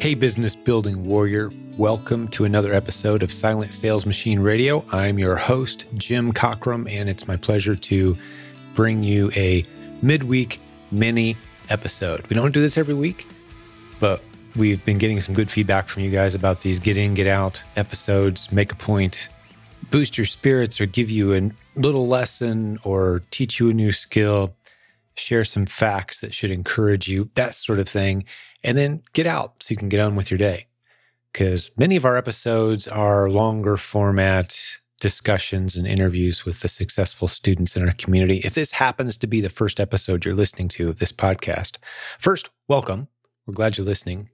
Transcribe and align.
Hey, 0.00 0.14
business 0.14 0.56
building 0.56 1.04
warrior. 1.04 1.50
Welcome 1.76 2.28
to 2.28 2.46
another 2.46 2.72
episode 2.72 3.22
of 3.22 3.30
Silent 3.30 3.74
Sales 3.74 4.06
Machine 4.06 4.40
Radio. 4.40 4.82
I'm 4.90 5.18
your 5.18 5.36
host, 5.36 5.84
Jim 5.92 6.32
Cockrum, 6.32 6.90
and 6.90 7.10
it's 7.10 7.28
my 7.28 7.36
pleasure 7.36 7.74
to 7.74 8.16
bring 8.74 9.04
you 9.04 9.30
a 9.36 9.62
midweek 10.00 10.58
mini 10.90 11.36
episode. 11.68 12.26
We 12.28 12.34
don't 12.34 12.54
do 12.54 12.62
this 12.62 12.78
every 12.78 12.94
week, 12.94 13.26
but 14.00 14.22
we've 14.56 14.82
been 14.86 14.96
getting 14.96 15.20
some 15.20 15.34
good 15.34 15.50
feedback 15.50 15.86
from 15.86 16.02
you 16.02 16.10
guys 16.10 16.34
about 16.34 16.62
these 16.62 16.80
get 16.80 16.96
in, 16.96 17.12
get 17.12 17.26
out 17.26 17.62
episodes, 17.76 18.50
make 18.50 18.72
a 18.72 18.76
point, 18.76 19.28
boost 19.90 20.16
your 20.16 20.24
spirits, 20.24 20.80
or 20.80 20.86
give 20.86 21.10
you 21.10 21.34
a 21.34 21.50
little 21.78 22.08
lesson 22.08 22.78
or 22.84 23.20
teach 23.30 23.60
you 23.60 23.68
a 23.68 23.74
new 23.74 23.92
skill, 23.92 24.54
share 25.20 25.44
some 25.44 25.66
facts 25.66 26.20
that 26.20 26.34
should 26.34 26.50
encourage 26.50 27.08
you, 27.08 27.30
that 27.34 27.54
sort 27.54 27.78
of 27.78 27.88
thing 27.88 28.24
and 28.62 28.76
then 28.76 29.02
get 29.12 29.26
out 29.26 29.62
so 29.62 29.72
you 29.72 29.76
can 29.76 29.88
get 29.88 30.00
on 30.00 30.16
with 30.16 30.30
your 30.30 30.38
day. 30.38 30.66
Because 31.32 31.70
many 31.76 31.96
of 31.96 32.04
our 32.04 32.16
episodes 32.16 32.88
are 32.88 33.30
longer 33.30 33.76
format 33.76 34.58
discussions 35.00 35.76
and 35.76 35.86
interviews 35.86 36.44
with 36.44 36.60
the 36.60 36.68
successful 36.68 37.28
students 37.28 37.74
in 37.74 37.86
our 37.86 37.94
community. 37.94 38.38
If 38.38 38.54
this 38.54 38.72
happens 38.72 39.16
to 39.18 39.26
be 39.26 39.40
the 39.40 39.48
first 39.48 39.80
episode 39.80 40.24
you're 40.24 40.34
listening 40.34 40.68
to 40.68 40.88
of 40.88 40.98
this 40.98 41.12
podcast, 41.12 41.78
first, 42.18 42.50
welcome. 42.68 43.08
We're 43.46 43.54
glad 43.54 43.78
you're 43.78 43.86
listening. 43.86 44.28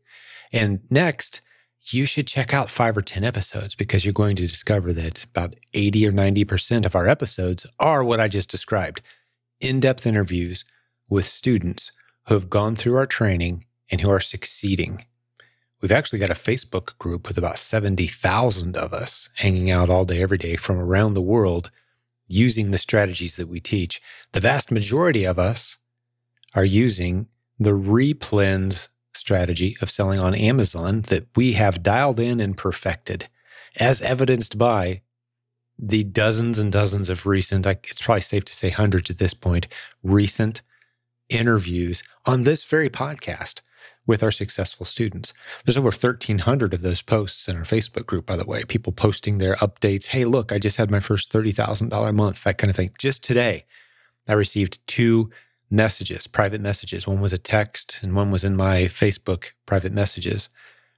And 0.53 0.81
next, 0.91 1.41
you 1.83 2.05
should 2.05 2.27
check 2.27 2.53
out 2.53 2.71
five 2.71 2.97
or 2.97 3.03
10 3.03 3.23
episodes 3.23 3.77
because 3.77 4.05
you're 4.05 4.13
going 4.13 4.35
to 4.37 4.47
discover 4.47 4.93
that 4.95 5.25
about 5.25 5.55
80 5.73 6.09
or 6.09 6.13
90% 6.13 6.85
of 6.85 6.97
our 6.97 7.07
episodes 7.07 7.65
are 7.79 8.03
what 8.03 8.19
I 8.19 8.27
just 8.27 8.51
described 8.51 9.03
in 9.61 9.79
depth 9.79 10.07
interviews 10.07 10.65
with 11.09 11.25
students 11.25 11.93
who 12.27 12.35
have 12.35 12.51
gone 12.51 12.77
through 12.77 12.97
our 12.97 13.07
training 13.07 13.65
and 13.91 14.01
who 14.01 14.11
are 14.11 14.21
succeeding. 14.21 15.05
We've 15.81 15.93
actually 15.93 16.19
got 16.19 16.31
a 16.31 16.35
Facebook 16.35 16.99
group 16.99 17.29
with 17.29 17.39
about 17.39 17.59
70,000 17.59 18.77
of 18.77 18.93
us 18.93 19.29
hanging 19.37 19.71
out 19.71 19.91
all 19.91 20.05
day, 20.05 20.23
every 20.23 20.39
day 20.39 20.57
from 20.57 20.79
around 20.79 21.15
the 21.15 21.23
world 21.23 21.71
using 22.29 22.71
the 22.71 22.79
strategies 22.79 23.37
that 23.37 23.49
we 23.49 23.61
teach. 23.61 24.01
The 24.33 24.41
vast 24.41 24.73
majority 24.73 25.25
of 25.25 25.39
us 25.39 25.79
are 26.55 26.65
using 26.65 27.29
the 27.59 27.71
replens 27.71 28.89
strategy 29.15 29.77
of 29.81 29.91
selling 29.91 30.21
on 30.21 30.35
Amazon 30.35 31.03
that 31.03 31.27
we 31.37 31.53
have 31.53 31.83
dialed 31.83 32.21
in 32.21 32.41
and 32.41 32.57
perfected, 32.57 33.29
as 33.77 34.03
evidenced 34.03 34.59
by 34.59 35.03
the 35.79 36.05
dozens 36.05 36.59
and 36.59 36.73
dozens 36.73 37.11
of 37.11 37.27
recent, 37.27 37.67
it's 37.67 38.01
probably 38.01 38.23
safe 38.23 38.45
to 38.47 38.55
say 38.55 38.71
hundreds 38.71 39.11
at 39.11 39.19
this 39.19 39.35
point, 39.35 39.67
recent 40.03 40.63
interviews 41.29 42.03
on 42.25 42.45
this 42.45 42.65
very 42.65 42.89
podcast 42.89 43.61
with 44.07 44.23
our 44.23 44.31
successful 44.31 44.87
students. 44.87 45.33
There's 45.65 45.77
over 45.77 45.87
1,300 45.87 46.73
of 46.73 46.83
those 46.83 47.03
posts 47.03 47.49
in 47.49 47.57
our 47.57 47.63
Facebook 47.63 48.07
group, 48.07 48.27
by 48.27 48.37
the 48.37 48.45
way, 48.45 48.65
people 48.65 48.93
posting 48.93 49.39
their 49.39 49.57
updates. 49.57 50.07
Hey, 50.07 50.25
look, 50.25 50.53
I 50.53 50.59
just 50.59 50.77
had 50.77 50.91
my 50.91 51.01
first 51.01 51.33
$30,000 51.33 52.15
month, 52.15 52.45
that 52.45 52.59
kind 52.59 52.71
of 52.71 52.77
thing. 52.77 52.91
Just 52.99 53.25
today, 53.25 53.65
I 54.29 54.35
received 54.35 54.87
two 54.87 55.31
messages, 55.71 56.27
private 56.27 56.61
messages. 56.61 57.07
One 57.07 57.21
was 57.21 57.33
a 57.33 57.39
text 57.39 57.99
and 58.03 58.15
one 58.15 58.31
was 58.31 58.45
in 58.45 58.57
my 58.57 58.83
Facebook 58.83 59.51
private 59.67 59.93
messages 59.93 60.49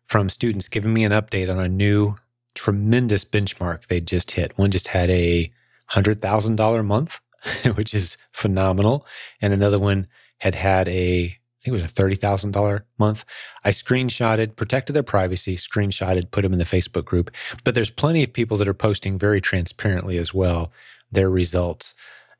from 0.07 0.29
students 0.29 0.69
giving 0.69 0.93
me 0.93 1.05
an 1.05 1.13
update 1.13 1.51
on 1.51 1.59
a 1.59 1.69
new 1.69 2.17
tremendous 2.55 3.25
benchmark 3.25 3.87
they'd 3.87 4.07
just 4.07 4.33
hit. 4.33 4.57
One 4.59 4.71
just 4.71 4.89
had 4.89 5.11
a 5.11 5.51
$100,000 5.93 6.85
month, 6.85 7.21
which 7.75 7.95
is 7.95 8.17
phenomenal. 8.33 9.07
And 9.41 9.53
another 9.53 9.79
one 9.79 10.07
had 10.39 10.55
had 10.55 10.89
a, 10.89 11.25
I 11.25 11.61
think 11.63 11.69
it 11.77 11.83
was 11.83 11.91
a 11.91 12.03
$30,000 12.03 12.83
month. 12.99 13.25
I 13.65 13.71
screenshotted, 13.71 14.57
protected 14.57 14.95
their 14.95 15.03
privacy, 15.03 15.57
screenshotted, 15.57 16.31
put 16.31 16.43
them 16.43 16.53
in 16.53 16.59
the 16.59 16.65
Facebook 16.65 17.05
group. 17.05 17.31
But 17.65 17.75
there's 17.75 17.91
plenty 17.91 18.23
of 18.23 18.33
people 18.33 18.57
that 18.59 18.69
are 18.69 18.75
posting 18.75 19.19
very 19.19 19.41
transparently 19.41 20.19
as 20.19 20.33
well 20.33 20.73
their 21.11 21.31
results. 21.31 21.95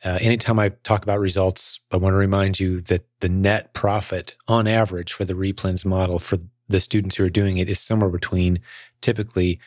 Uh, 0.05 0.19
anytime 0.21 0.59
I 0.59 0.69
talk 0.69 1.03
about 1.03 1.19
results, 1.19 1.81
I 1.91 1.97
want 1.97 2.13
to 2.13 2.19
remind 2.19 2.61
you 2.61 2.81
that 2.83 3.05
the 3.21 3.29
net 3.29 3.75
profit 3.75 4.37
on 4.47 4.69
average 4.69 5.13
for 5.13 5.25
the 5.25 5.35
replens 5.35 5.85
model 5.85 6.19
for 6.19 6.39
the 6.69 6.81
students 6.81 7.17
who 7.17 7.25
are 7.25 7.31
doing 7.31 7.59
it 7.59 7.69
is 7.69 7.81
somewhere 7.81 8.11
between 8.11 8.61
typically 9.01 9.59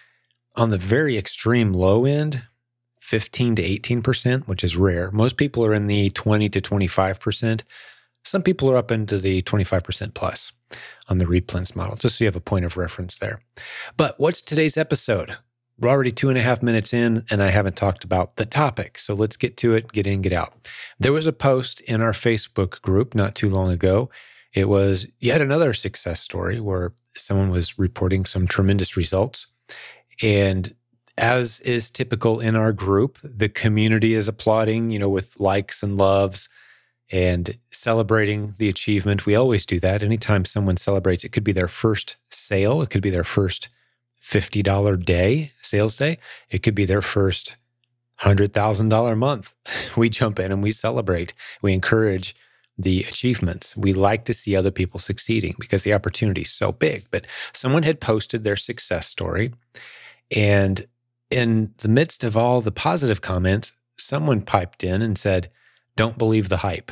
on 0.55 0.69
the 0.69 0.77
very 0.77 1.17
extreme 1.17 1.73
low 1.73 2.05
end, 2.05 2.43
15 3.11 3.57
to 3.57 3.61
18%, 3.61 4.47
which 4.47 4.63
is 4.63 4.77
rare. 4.77 5.11
Most 5.11 5.35
people 5.35 5.65
are 5.65 5.73
in 5.73 5.87
the 5.87 6.11
20 6.11 6.47
to 6.47 6.61
25%. 6.61 7.61
Some 8.23 8.41
people 8.41 8.71
are 8.71 8.77
up 8.77 8.89
into 8.89 9.17
the 9.17 9.41
25% 9.41 10.13
plus 10.13 10.53
on 11.09 11.17
the 11.17 11.25
replens 11.25 11.75
model, 11.75 11.97
just 11.97 12.17
so 12.17 12.23
you 12.23 12.27
have 12.27 12.37
a 12.37 12.39
point 12.39 12.63
of 12.63 12.77
reference 12.77 13.17
there. 13.17 13.41
But 13.97 14.17
what's 14.17 14.41
today's 14.41 14.77
episode? 14.77 15.35
We're 15.77 15.89
already 15.89 16.11
two 16.11 16.29
and 16.29 16.37
a 16.37 16.41
half 16.41 16.63
minutes 16.63 16.93
in, 16.93 17.25
and 17.29 17.43
I 17.43 17.49
haven't 17.49 17.75
talked 17.75 18.05
about 18.05 18.37
the 18.37 18.45
topic. 18.45 18.97
So 18.97 19.13
let's 19.13 19.35
get 19.35 19.57
to 19.57 19.73
it, 19.73 19.91
get 19.91 20.07
in, 20.07 20.21
get 20.21 20.31
out. 20.31 20.53
There 20.97 21.11
was 21.11 21.27
a 21.27 21.33
post 21.33 21.81
in 21.81 21.99
our 21.99 22.13
Facebook 22.13 22.81
group 22.81 23.13
not 23.13 23.35
too 23.35 23.49
long 23.49 23.71
ago. 23.71 24.09
It 24.53 24.69
was 24.69 25.05
yet 25.19 25.41
another 25.41 25.73
success 25.73 26.21
story 26.21 26.61
where 26.61 26.93
someone 27.17 27.49
was 27.49 27.77
reporting 27.77 28.23
some 28.23 28.47
tremendous 28.47 28.95
results. 28.95 29.47
And 30.23 30.73
as 31.21 31.59
is 31.59 31.91
typical 31.91 32.39
in 32.39 32.55
our 32.55 32.73
group, 32.73 33.19
the 33.23 33.47
community 33.47 34.15
is 34.15 34.27
applauding, 34.27 34.89
you 34.89 34.97
know, 34.97 35.07
with 35.07 35.39
likes 35.39 35.83
and 35.83 35.95
loves 35.95 36.49
and 37.11 37.57
celebrating 37.71 38.55
the 38.57 38.67
achievement. 38.67 39.27
We 39.27 39.35
always 39.35 39.65
do 39.65 39.79
that. 39.81 40.01
Anytime 40.01 40.45
someone 40.45 40.77
celebrates, 40.77 41.23
it 41.23 41.31
could 41.31 41.43
be 41.43 41.51
their 41.51 41.67
first 41.67 42.15
sale, 42.31 42.81
it 42.81 42.89
could 42.89 43.03
be 43.03 43.11
their 43.11 43.23
first 43.23 43.69
$50 44.23 45.05
day, 45.05 45.51
sales 45.61 45.95
day, 45.95 46.17
it 46.49 46.63
could 46.63 46.75
be 46.75 46.85
their 46.85 47.03
first 47.03 47.55
$100,000 48.21 49.17
month. 49.17 49.53
We 49.97 50.09
jump 50.09 50.39
in 50.39 50.51
and 50.51 50.63
we 50.63 50.71
celebrate. 50.71 51.33
We 51.61 51.73
encourage 51.73 52.35
the 52.77 53.01
achievements. 53.01 53.77
We 53.77 53.93
like 53.93 54.25
to 54.25 54.33
see 54.33 54.55
other 54.55 54.71
people 54.71 54.99
succeeding 54.99 55.53
because 55.59 55.83
the 55.83 55.93
opportunity 55.93 56.41
is 56.41 56.51
so 56.51 56.71
big. 56.71 57.05
But 57.11 57.27
someone 57.53 57.83
had 57.83 57.99
posted 57.99 58.43
their 58.43 58.55
success 58.55 59.07
story. 59.07 59.53
And 60.35 60.87
in 61.31 61.73
the 61.77 61.87
midst 61.87 62.23
of 62.23 62.37
all 62.37 62.61
the 62.61 62.71
positive 62.71 63.21
comments, 63.21 63.73
someone 63.97 64.41
piped 64.41 64.83
in 64.83 65.01
and 65.01 65.17
said, 65.17 65.49
Don't 65.95 66.17
believe 66.17 66.49
the 66.49 66.57
hype. 66.57 66.91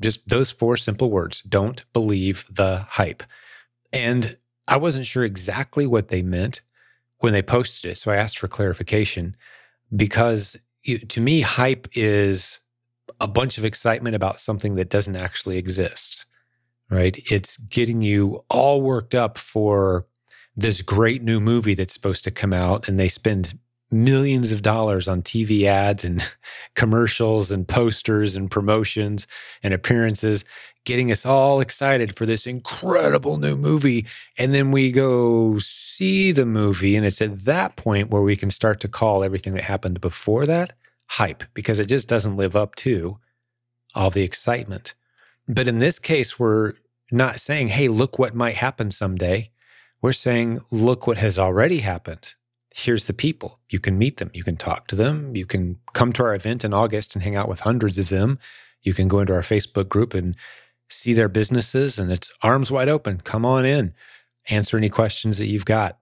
Just 0.00 0.28
those 0.28 0.50
four 0.50 0.76
simple 0.76 1.10
words 1.10 1.40
don't 1.42 1.84
believe 1.92 2.44
the 2.50 2.86
hype. 2.90 3.22
And 3.92 4.36
I 4.66 4.76
wasn't 4.76 5.06
sure 5.06 5.24
exactly 5.24 5.86
what 5.86 6.08
they 6.08 6.22
meant 6.22 6.60
when 7.18 7.32
they 7.32 7.42
posted 7.42 7.92
it. 7.92 7.96
So 7.96 8.10
I 8.12 8.16
asked 8.16 8.38
for 8.38 8.48
clarification 8.48 9.36
because 9.94 10.56
to 11.08 11.20
me, 11.20 11.40
hype 11.40 11.88
is 11.94 12.60
a 13.20 13.28
bunch 13.28 13.58
of 13.58 13.64
excitement 13.64 14.14
about 14.14 14.40
something 14.40 14.76
that 14.76 14.90
doesn't 14.90 15.16
actually 15.16 15.58
exist, 15.58 16.26
right? 16.90 17.18
It's 17.30 17.56
getting 17.56 18.00
you 18.00 18.44
all 18.48 18.80
worked 18.80 19.14
up 19.14 19.38
for 19.38 20.06
this 20.56 20.82
great 20.82 21.22
new 21.22 21.40
movie 21.40 21.74
that's 21.74 21.94
supposed 21.94 22.24
to 22.24 22.30
come 22.30 22.52
out, 22.52 22.88
and 22.88 22.98
they 22.98 23.08
spend 23.08 23.58
millions 23.90 24.52
of 24.52 24.62
dollars 24.62 25.08
on 25.08 25.22
TV 25.22 25.64
ads 25.64 26.04
and 26.04 26.26
commercials 26.74 27.50
and 27.50 27.66
posters 27.66 28.36
and 28.36 28.50
promotions 28.50 29.26
and 29.62 29.72
appearances, 29.72 30.44
getting 30.84 31.10
us 31.10 31.24
all 31.24 31.60
excited 31.60 32.16
for 32.16 32.26
this 32.26 32.46
incredible 32.46 33.38
new 33.38 33.56
movie. 33.56 34.06
And 34.38 34.54
then 34.54 34.70
we 34.70 34.92
go 34.92 35.58
see 35.58 36.32
the 36.32 36.46
movie. 36.46 36.96
And 36.96 37.06
it's 37.06 37.22
at 37.22 37.44
that 37.44 37.76
point 37.76 38.10
where 38.10 38.22
we 38.22 38.36
can 38.36 38.50
start 38.50 38.80
to 38.80 38.88
call 38.88 39.24
everything 39.24 39.54
that 39.54 39.64
happened 39.64 40.00
before 40.00 40.46
that 40.46 40.72
hype 41.06 41.44
because 41.54 41.78
it 41.78 41.86
just 41.86 42.08
doesn't 42.08 42.36
live 42.36 42.54
up 42.54 42.74
to 42.76 43.18
all 43.94 44.10
the 44.10 44.22
excitement. 44.22 44.94
But 45.48 45.68
in 45.68 45.78
this 45.78 45.98
case, 45.98 46.38
we're 46.38 46.74
not 47.10 47.40
saying, 47.40 47.68
hey, 47.68 47.88
look 47.88 48.18
what 48.18 48.34
might 48.34 48.56
happen 48.56 48.90
someday. 48.90 49.50
We're 50.02 50.12
saying, 50.12 50.60
look 50.70 51.06
what 51.06 51.16
has 51.16 51.38
already 51.38 51.78
happened 51.78 52.34
here's 52.74 53.06
the 53.06 53.14
people. 53.14 53.58
You 53.70 53.80
can 53.80 53.98
meet 53.98 54.18
them. 54.18 54.30
You 54.34 54.44
can 54.44 54.56
talk 54.56 54.86
to 54.88 54.96
them. 54.96 55.34
You 55.34 55.46
can 55.46 55.78
come 55.94 56.12
to 56.14 56.24
our 56.24 56.34
event 56.34 56.64
in 56.64 56.72
August 56.72 57.14
and 57.14 57.22
hang 57.22 57.36
out 57.36 57.48
with 57.48 57.60
hundreds 57.60 57.98
of 57.98 58.08
them. 58.08 58.38
You 58.82 58.94
can 58.94 59.08
go 59.08 59.20
into 59.20 59.32
our 59.32 59.42
Facebook 59.42 59.88
group 59.88 60.14
and 60.14 60.36
see 60.88 61.12
their 61.12 61.28
businesses, 61.28 61.98
and 61.98 62.10
it's 62.10 62.32
arms 62.42 62.70
wide 62.70 62.88
open. 62.88 63.20
Come 63.20 63.44
on 63.44 63.64
in, 63.64 63.94
answer 64.48 64.76
any 64.76 64.88
questions 64.88 65.38
that 65.38 65.46
you've 65.48 65.64
got. 65.64 65.98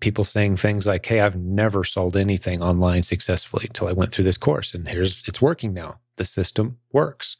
People 0.00 0.24
saying 0.24 0.56
things 0.56 0.86
like, 0.86 1.04
Hey, 1.04 1.20
I've 1.20 1.36
never 1.36 1.84
sold 1.84 2.16
anything 2.16 2.62
online 2.62 3.02
successfully 3.02 3.66
until 3.66 3.88
I 3.88 3.92
went 3.92 4.12
through 4.12 4.24
this 4.24 4.38
course, 4.38 4.74
and 4.74 4.88
here's 4.88 5.22
it's 5.26 5.42
working 5.42 5.74
now. 5.74 5.98
The 6.16 6.24
system 6.24 6.78
works. 6.92 7.36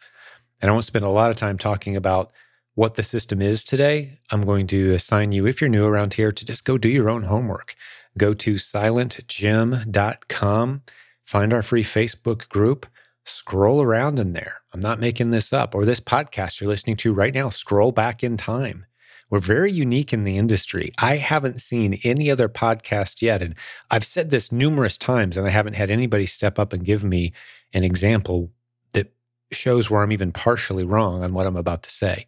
And 0.61 0.71
I 0.71 0.73
won't 0.73 0.85
spend 0.85 1.05
a 1.05 1.11
lot 1.11 1.31
of 1.31 1.39
time 1.39 1.57
talking 1.57 1.97
about 1.97 2.33
what 2.75 2.95
the 2.95 3.03
system 3.03 3.41
is 3.41 3.65
today. 3.65 4.19
I'm 4.31 4.43
going 4.43 4.67
to 4.69 4.93
assign 4.93 5.33
you, 5.33 5.47
if 5.47 5.61
you're 5.61 5.71
new 5.71 5.87
around 5.87 6.15
here, 6.15 6.33
to 6.33 6.45
just 6.45 6.65
go 6.65 6.77
do 6.77 6.89
your 6.89 7.09
own 7.09 7.25
homework 7.25 7.75
go 8.19 8.35
to 8.35 8.55
silentjim.com, 8.55 10.83
find 11.25 11.53
our 11.53 11.63
free 11.63 11.85
Facebook 11.85 12.49
group, 12.49 12.87
scroll 13.25 13.83
around 13.83 14.19
in 14.19 14.33
there. 14.33 14.63
I'm 14.73 14.81
not 14.81 15.01
making 15.01 15.31
this 15.31 15.53
up. 15.53 15.75
Or 15.75 15.85
this 15.85 16.01
podcast 16.01 16.61
you're 16.61 16.69
listening 16.69 16.97
to 16.97 17.13
right 17.13 17.35
now, 17.35 17.49
scroll 17.49 17.93
back 17.93 18.23
in 18.23 18.37
time. 18.37 18.87
We're 19.31 19.39
very 19.39 19.71
unique 19.71 20.13
in 20.13 20.25
the 20.25 20.37
industry. 20.37 20.91
I 20.99 21.17
haven't 21.17 21.61
seen 21.61 21.99
any 22.03 22.31
other 22.31 22.49
podcast 22.49 23.23
yet. 23.23 23.43
And 23.43 23.55
I've 23.91 24.05
said 24.05 24.31
this 24.31 24.51
numerous 24.51 24.99
times, 24.99 25.37
and 25.37 25.47
I 25.47 25.51
haven't 25.51 25.75
had 25.75 25.91
anybody 25.91 26.27
step 26.27 26.59
up 26.59 26.73
and 26.73 26.85
give 26.85 27.05
me 27.05 27.33
an 27.73 27.85
example 27.85 28.51
that 28.93 29.13
shows 29.53 29.89
where 29.89 30.03
I'm 30.03 30.11
even 30.11 30.33
partially 30.33 30.83
wrong 30.83 31.23
on 31.23 31.33
what 31.33 31.47
I'm 31.47 31.57
about 31.57 31.85
to 31.85 31.91
say. 31.91 32.27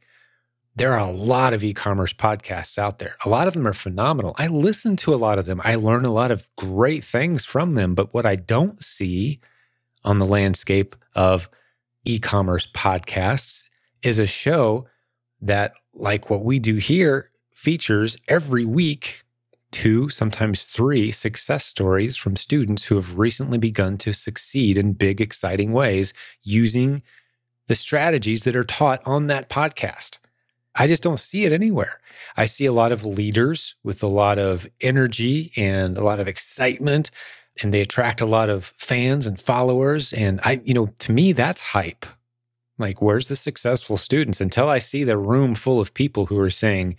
There 0.74 0.92
are 0.92 1.06
a 1.06 1.10
lot 1.10 1.52
of 1.52 1.62
e 1.62 1.74
commerce 1.74 2.14
podcasts 2.14 2.78
out 2.78 2.98
there. 2.98 3.16
A 3.24 3.28
lot 3.28 3.46
of 3.46 3.52
them 3.54 3.66
are 3.66 3.74
phenomenal. 3.74 4.34
I 4.38 4.46
listen 4.46 4.96
to 4.96 5.14
a 5.14 5.16
lot 5.16 5.38
of 5.38 5.44
them. 5.44 5.60
I 5.64 5.74
learn 5.74 6.06
a 6.06 6.12
lot 6.12 6.30
of 6.30 6.48
great 6.56 7.04
things 7.04 7.44
from 7.44 7.74
them. 7.74 7.94
But 7.94 8.14
what 8.14 8.24
I 8.24 8.36
don't 8.36 8.82
see 8.82 9.40
on 10.04 10.18
the 10.18 10.26
landscape 10.26 10.96
of 11.14 11.50
e 12.04 12.18
commerce 12.18 12.66
podcasts 12.74 13.64
is 14.02 14.18
a 14.18 14.26
show 14.26 14.86
that, 15.42 15.74
like 15.92 16.30
what 16.30 16.44
we 16.44 16.58
do 16.58 16.76
here, 16.76 17.30
features 17.54 18.16
every 18.28 18.64
week 18.64 19.22
two, 19.72 20.08
sometimes 20.08 20.64
three 20.64 21.10
success 21.10 21.64
stories 21.64 22.16
from 22.16 22.36
students 22.36 22.84
who 22.84 22.94
have 22.94 23.18
recently 23.18 23.58
begun 23.58 23.98
to 23.98 24.12
succeed 24.12 24.78
in 24.78 24.92
big, 24.92 25.20
exciting 25.20 25.72
ways 25.72 26.14
using 26.42 27.02
the 27.66 27.74
strategies 27.74 28.44
that 28.44 28.56
are 28.56 28.64
taught 28.64 29.02
on 29.04 29.26
that 29.26 29.48
podcast. 29.48 30.18
I 30.74 30.86
just 30.86 31.02
don't 31.02 31.20
see 31.20 31.44
it 31.44 31.52
anywhere. 31.52 32.00
I 32.36 32.46
see 32.46 32.64
a 32.64 32.72
lot 32.72 32.92
of 32.92 33.04
leaders 33.04 33.74
with 33.84 34.02
a 34.02 34.06
lot 34.06 34.38
of 34.38 34.66
energy 34.80 35.52
and 35.56 35.98
a 35.98 36.04
lot 36.04 36.18
of 36.18 36.28
excitement, 36.28 37.10
and 37.62 37.74
they 37.74 37.82
attract 37.82 38.20
a 38.20 38.26
lot 38.26 38.48
of 38.48 38.72
fans 38.78 39.26
and 39.26 39.38
followers. 39.38 40.12
And 40.12 40.40
I, 40.44 40.62
you 40.64 40.72
know, 40.72 40.86
to 41.00 41.12
me, 41.12 41.32
that's 41.32 41.60
hype. 41.60 42.06
Like, 42.78 43.02
where's 43.02 43.28
the 43.28 43.36
successful 43.36 43.96
students? 43.96 44.40
Until 44.40 44.68
I 44.68 44.78
see 44.78 45.04
the 45.04 45.18
room 45.18 45.54
full 45.54 45.78
of 45.78 45.94
people 45.94 46.26
who 46.26 46.38
are 46.38 46.50
saying, 46.50 46.96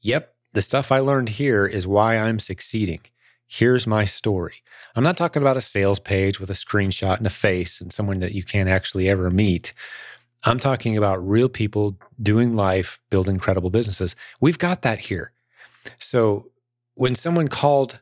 yep, 0.00 0.34
the 0.52 0.62
stuff 0.62 0.92
I 0.92 1.00
learned 1.00 1.30
here 1.30 1.66
is 1.66 1.86
why 1.86 2.16
I'm 2.16 2.38
succeeding. 2.38 3.00
Here's 3.46 3.86
my 3.86 4.04
story. 4.04 4.62
I'm 4.94 5.04
not 5.04 5.16
talking 5.16 5.42
about 5.42 5.56
a 5.56 5.62
sales 5.62 5.98
page 5.98 6.38
with 6.38 6.50
a 6.50 6.54
screenshot 6.54 7.18
and 7.18 7.26
a 7.26 7.30
face 7.30 7.80
and 7.80 7.92
someone 7.92 8.20
that 8.20 8.32
you 8.32 8.42
can't 8.42 8.68
actually 8.68 9.08
ever 9.08 9.30
meet. 9.30 9.72
I'm 10.44 10.58
talking 10.58 10.96
about 10.96 11.26
real 11.26 11.48
people 11.48 11.98
doing 12.22 12.54
life, 12.54 13.00
building 13.10 13.38
credible 13.38 13.70
businesses. 13.70 14.14
We've 14.40 14.58
got 14.58 14.82
that 14.82 15.00
here. 15.00 15.32
So 15.98 16.50
when 16.94 17.14
someone 17.14 17.48
called 17.48 18.00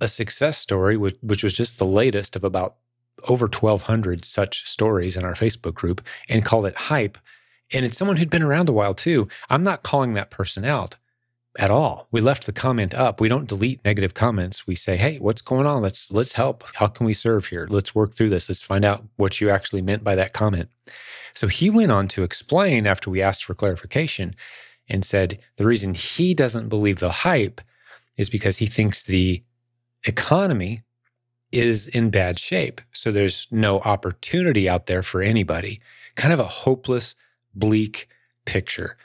a 0.00 0.08
success 0.08 0.58
story, 0.58 0.96
which, 0.96 1.16
which 1.22 1.44
was 1.44 1.52
just 1.52 1.78
the 1.78 1.84
latest 1.84 2.36
of 2.36 2.44
about 2.44 2.76
over 3.28 3.46
1,200 3.46 4.24
such 4.24 4.68
stories 4.68 5.16
in 5.16 5.24
our 5.24 5.34
Facebook 5.34 5.74
group, 5.74 6.00
and 6.28 6.44
called 6.44 6.66
it 6.66 6.76
hype, 6.76 7.18
and 7.72 7.84
it's 7.84 7.98
someone 7.98 8.16
who'd 8.16 8.30
been 8.30 8.42
around 8.42 8.68
a 8.68 8.72
while 8.72 8.94
too, 8.94 9.28
I'm 9.50 9.62
not 9.62 9.82
calling 9.82 10.14
that 10.14 10.30
person 10.30 10.64
out 10.64 10.96
at 11.58 11.70
all. 11.70 12.06
We 12.12 12.20
left 12.20 12.46
the 12.46 12.52
comment 12.52 12.94
up. 12.94 13.20
We 13.20 13.28
don't 13.28 13.48
delete 13.48 13.84
negative 13.84 14.14
comments. 14.14 14.66
We 14.66 14.76
say, 14.76 14.96
"Hey, 14.96 15.18
what's 15.18 15.42
going 15.42 15.66
on? 15.66 15.82
Let's 15.82 16.10
let's 16.10 16.34
help. 16.34 16.64
How 16.76 16.86
can 16.86 17.04
we 17.04 17.12
serve 17.12 17.46
here? 17.46 17.66
Let's 17.68 17.94
work 17.94 18.14
through 18.14 18.30
this. 18.30 18.48
Let's 18.48 18.62
find 18.62 18.84
out 18.84 19.04
what 19.16 19.40
you 19.40 19.50
actually 19.50 19.82
meant 19.82 20.04
by 20.04 20.14
that 20.14 20.32
comment." 20.32 20.70
So 21.34 21.48
he 21.48 21.68
went 21.68 21.92
on 21.92 22.08
to 22.08 22.22
explain 22.22 22.86
after 22.86 23.10
we 23.10 23.20
asked 23.20 23.44
for 23.44 23.54
clarification 23.54 24.34
and 24.88 25.04
said 25.04 25.38
the 25.56 25.66
reason 25.66 25.94
he 25.94 26.32
doesn't 26.32 26.68
believe 26.68 27.00
the 27.00 27.10
hype 27.10 27.60
is 28.16 28.30
because 28.30 28.58
he 28.58 28.66
thinks 28.66 29.02
the 29.02 29.42
economy 30.04 30.82
is 31.50 31.86
in 31.88 32.10
bad 32.10 32.38
shape. 32.38 32.80
So 32.92 33.10
there's 33.10 33.48
no 33.50 33.80
opportunity 33.80 34.68
out 34.68 34.86
there 34.86 35.02
for 35.02 35.22
anybody. 35.22 35.80
Kind 36.14 36.32
of 36.32 36.40
a 36.40 36.44
hopeless, 36.44 37.14
bleak 37.54 38.08
picture. 38.44 38.96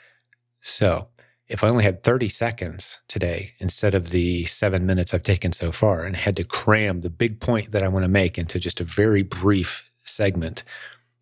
So 0.62 1.08
if 1.48 1.62
I 1.62 1.68
only 1.68 1.84
had 1.84 2.02
30 2.02 2.28
seconds 2.28 2.98
today 3.08 3.52
instead 3.58 3.94
of 3.94 4.10
the 4.10 4.44
seven 4.46 4.86
minutes 4.86 5.12
I've 5.12 5.22
taken 5.22 5.52
so 5.52 5.72
far 5.72 6.04
and 6.04 6.16
had 6.16 6.36
to 6.36 6.44
cram 6.44 7.00
the 7.00 7.10
big 7.10 7.40
point 7.40 7.72
that 7.72 7.82
I 7.82 7.88
want 7.88 8.04
to 8.04 8.08
make 8.08 8.38
into 8.38 8.58
just 8.58 8.80
a 8.80 8.84
very 8.84 9.22
brief 9.22 9.90
segment, 10.04 10.62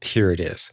here 0.00 0.30
it 0.30 0.40
is 0.40 0.70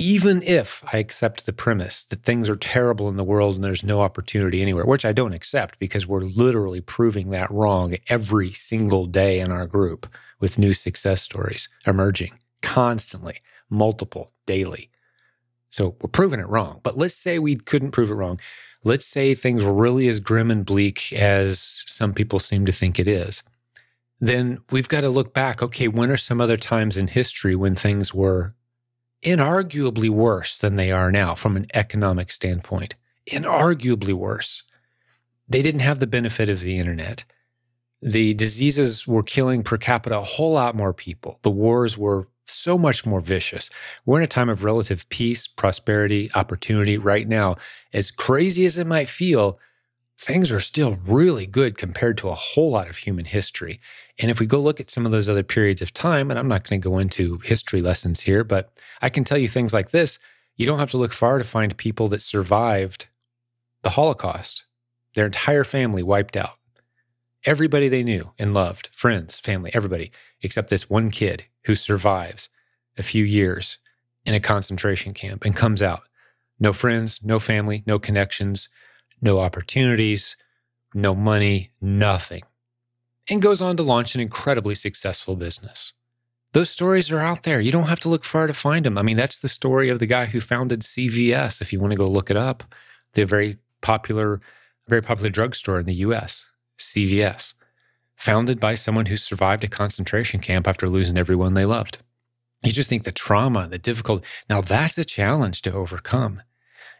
even 0.00 0.42
if 0.44 0.82
I 0.90 0.96
accept 0.96 1.44
the 1.44 1.52
premise 1.52 2.04
that 2.04 2.22
things 2.22 2.48
are 2.48 2.56
terrible 2.56 3.10
in 3.10 3.18
the 3.18 3.24
world 3.24 3.54
and 3.54 3.62
there's 3.62 3.84
no 3.84 4.00
opportunity 4.00 4.62
anywhere, 4.62 4.86
which 4.86 5.04
I 5.04 5.12
don't 5.12 5.34
accept 5.34 5.78
because 5.78 6.06
we're 6.06 6.22
literally 6.22 6.80
proving 6.80 7.28
that 7.30 7.50
wrong 7.50 7.94
every 8.08 8.50
single 8.50 9.04
day 9.04 9.40
in 9.40 9.52
our 9.52 9.66
group 9.66 10.06
with 10.40 10.58
new 10.58 10.72
success 10.72 11.20
stories 11.20 11.68
emerging 11.86 12.32
constantly, 12.62 13.40
multiple, 13.68 14.32
daily. 14.46 14.90
So 15.70 15.96
we're 16.00 16.10
proving 16.10 16.40
it 16.40 16.48
wrong. 16.48 16.80
But 16.82 16.98
let's 16.98 17.14
say 17.14 17.38
we 17.38 17.56
couldn't 17.56 17.92
prove 17.92 18.10
it 18.10 18.14
wrong. 18.14 18.40
Let's 18.82 19.06
say 19.06 19.34
things 19.34 19.64
were 19.64 19.72
really 19.72 20.08
as 20.08 20.20
grim 20.20 20.50
and 20.50 20.64
bleak 20.64 21.12
as 21.12 21.82
some 21.86 22.14
people 22.14 22.40
seem 22.40 22.66
to 22.66 22.72
think 22.72 22.98
it 22.98 23.08
is. 23.08 23.42
Then 24.20 24.58
we've 24.70 24.88
got 24.88 25.02
to 25.02 25.08
look 25.08 25.32
back. 25.32 25.62
Okay, 25.62 25.88
when 25.88 26.10
are 26.10 26.16
some 26.16 26.40
other 26.40 26.56
times 26.56 26.96
in 26.96 27.08
history 27.08 27.54
when 27.54 27.74
things 27.74 28.12
were 28.12 28.54
inarguably 29.22 30.08
worse 30.08 30.58
than 30.58 30.76
they 30.76 30.90
are 30.90 31.12
now 31.12 31.34
from 31.34 31.56
an 31.56 31.66
economic 31.74 32.30
standpoint. 32.30 32.94
Inarguably 33.30 34.14
worse. 34.14 34.62
They 35.48 35.62
didn't 35.62 35.80
have 35.80 36.00
the 36.00 36.06
benefit 36.06 36.48
of 36.48 36.60
the 36.60 36.78
internet. 36.78 37.24
The 38.02 38.34
diseases 38.34 39.06
were 39.06 39.22
killing 39.22 39.62
per 39.62 39.76
capita 39.76 40.18
a 40.18 40.24
whole 40.24 40.52
lot 40.52 40.74
more 40.74 40.94
people. 40.94 41.38
The 41.42 41.50
wars 41.50 41.98
were 41.98 42.28
so 42.50 42.76
much 42.76 43.06
more 43.06 43.20
vicious. 43.20 43.70
We're 44.04 44.18
in 44.18 44.24
a 44.24 44.28
time 44.28 44.48
of 44.48 44.64
relative 44.64 45.08
peace, 45.08 45.46
prosperity, 45.46 46.30
opportunity 46.34 46.98
right 46.98 47.26
now. 47.26 47.56
As 47.92 48.10
crazy 48.10 48.66
as 48.66 48.78
it 48.78 48.86
might 48.86 49.08
feel, 49.08 49.58
things 50.18 50.52
are 50.52 50.60
still 50.60 50.98
really 51.06 51.46
good 51.46 51.78
compared 51.78 52.18
to 52.18 52.28
a 52.28 52.34
whole 52.34 52.70
lot 52.70 52.90
of 52.90 52.98
human 52.98 53.24
history. 53.24 53.80
And 54.18 54.30
if 54.30 54.38
we 54.38 54.46
go 54.46 54.60
look 54.60 54.80
at 54.80 54.90
some 54.90 55.06
of 55.06 55.12
those 55.12 55.28
other 55.28 55.42
periods 55.42 55.80
of 55.80 55.94
time, 55.94 56.30
and 56.30 56.38
I'm 56.38 56.48
not 56.48 56.68
going 56.68 56.80
to 56.80 56.88
go 56.88 56.98
into 56.98 57.38
history 57.38 57.80
lessons 57.80 58.20
here, 58.20 58.44
but 58.44 58.70
I 59.00 59.08
can 59.08 59.24
tell 59.24 59.38
you 59.38 59.48
things 59.48 59.72
like 59.72 59.90
this. 59.90 60.18
You 60.56 60.66
don't 60.66 60.78
have 60.78 60.90
to 60.90 60.98
look 60.98 61.14
far 61.14 61.38
to 61.38 61.44
find 61.44 61.74
people 61.76 62.08
that 62.08 62.20
survived 62.20 63.06
the 63.82 63.90
Holocaust, 63.90 64.66
their 65.14 65.24
entire 65.24 65.64
family 65.64 66.02
wiped 66.02 66.36
out. 66.36 66.59
Everybody 67.50 67.88
they 67.88 68.04
knew 68.04 68.30
and 68.38 68.54
loved, 68.54 68.90
friends, 68.92 69.40
family, 69.40 69.70
everybody, 69.74 70.12
except 70.42 70.70
this 70.70 70.88
one 70.88 71.10
kid 71.10 71.44
who 71.64 71.74
survives 71.74 72.48
a 72.96 73.02
few 73.02 73.24
years 73.24 73.78
in 74.24 74.34
a 74.34 74.40
concentration 74.40 75.14
camp 75.14 75.44
and 75.44 75.56
comes 75.56 75.82
out. 75.82 76.02
No 76.58 76.72
friends, 76.72 77.20
no 77.24 77.40
family, 77.40 77.82
no 77.86 77.98
connections, 77.98 78.68
no 79.20 79.40
opportunities, 79.40 80.36
no 80.94 81.14
money, 81.14 81.70
nothing 81.80 82.42
and 83.30 83.40
goes 83.40 83.60
on 83.60 83.76
to 83.76 83.82
launch 83.82 84.14
an 84.14 84.20
incredibly 84.20 84.74
successful 84.74 85.36
business. 85.36 85.92
Those 86.52 86.68
stories 86.68 87.10
are 87.12 87.20
out 87.20 87.44
there. 87.44 87.60
You 87.60 87.70
don't 87.70 87.88
have 87.88 88.00
to 88.00 88.08
look 88.08 88.24
far 88.24 88.48
to 88.48 88.52
find 88.52 88.84
them. 88.84 88.98
I 88.98 89.02
mean, 89.02 89.16
that's 89.16 89.38
the 89.38 89.48
story 89.48 89.88
of 89.88 90.00
the 90.00 90.06
guy 90.06 90.26
who 90.26 90.40
founded 90.40 90.80
CVS, 90.80 91.62
if 91.62 91.72
you 91.72 91.78
want 91.78 91.92
to 91.92 91.98
go 91.98 92.06
look 92.06 92.30
it 92.30 92.36
up. 92.36 92.64
The 93.12 93.24
very 93.24 93.58
popular, 93.82 94.40
very 94.88 95.00
popular 95.00 95.30
drugstore 95.30 95.78
in 95.78 95.86
the 95.86 95.94
US, 95.94 96.44
CVS, 96.80 97.54
founded 98.16 98.60
by 98.60 98.74
someone 98.74 99.06
who 99.06 99.16
survived 99.16 99.64
a 99.64 99.68
concentration 99.68 100.40
camp 100.40 100.66
after 100.66 100.88
losing 100.88 101.18
everyone 101.18 101.54
they 101.54 101.64
loved. 101.64 101.98
You 102.62 102.72
just 102.72 102.90
think 102.90 103.04
the 103.04 103.12
trauma, 103.12 103.68
the 103.68 103.78
difficulty. 103.78 104.26
Now 104.48 104.60
that's 104.60 104.98
a 104.98 105.04
challenge 105.04 105.62
to 105.62 105.72
overcome 105.72 106.42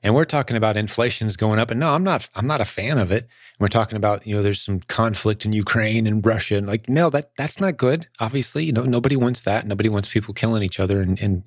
and 0.02 0.14
we're 0.14 0.24
talking 0.24 0.56
about 0.56 0.76
inflation's 0.76 1.36
going 1.36 1.58
up. 1.58 1.70
And 1.70 1.80
no, 1.80 1.90
I'm 1.90 2.04
not. 2.04 2.28
I'm 2.34 2.46
not 2.46 2.60
a 2.60 2.66
fan 2.66 2.98
of 2.98 3.12
it. 3.12 3.24
And 3.24 3.60
we're 3.60 3.68
talking 3.68 3.96
about 3.96 4.26
you 4.26 4.34
know 4.34 4.42
there's 4.42 4.60
some 4.60 4.80
conflict 4.80 5.44
in 5.44 5.52
Ukraine 5.52 6.06
and 6.06 6.24
Russia, 6.24 6.56
and 6.56 6.66
like 6.66 6.88
no, 6.88 7.10
that 7.10 7.32
that's 7.36 7.60
not 7.60 7.76
good. 7.76 8.08
Obviously, 8.18 8.64
you 8.64 8.72
know 8.72 8.84
nobody 8.84 9.16
wants 9.16 9.42
that. 9.42 9.66
Nobody 9.66 9.88
wants 9.88 10.08
people 10.08 10.34
killing 10.34 10.62
each 10.62 10.80
other 10.80 11.02
in, 11.02 11.16
in 11.18 11.44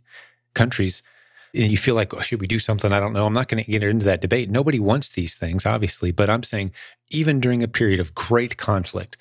countries. 0.53 1.01
And 1.55 1.69
you 1.69 1.77
feel 1.77 1.93
like, 1.93 2.15
oh, 2.15 2.21
should 2.21 2.41
we 2.41 2.47
do 2.47 2.57
something? 2.57 2.91
I 2.91 2.99
don't 2.99 3.13
know. 3.13 3.27
I'm 3.27 3.33
not 3.33 3.47
going 3.47 3.63
to 3.63 3.71
get 3.71 3.83
into 3.83 4.07
that 4.07 4.21
debate. 4.21 4.49
Nobody 4.49 4.79
wants 4.79 5.09
these 5.09 5.35
things, 5.35 5.67
obviously. 5.67 6.11
But 6.11 6.27
I'm 6.27 6.41
saying, 6.41 6.71
even 7.13 7.39
during 7.39 7.63
a 7.63 7.67
period 7.67 7.99
of 7.99 8.15
great 8.15 8.57
conflict, 8.57 9.17